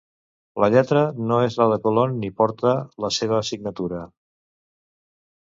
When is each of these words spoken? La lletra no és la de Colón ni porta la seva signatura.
La 0.61 0.69
lletra 0.75 1.03
no 1.31 1.37
és 1.47 1.57
la 1.61 1.67
de 1.73 1.77
Colón 1.83 2.15
ni 2.23 2.31
porta 2.41 2.73
la 3.07 3.13
seva 3.19 3.43
signatura. 3.53 4.01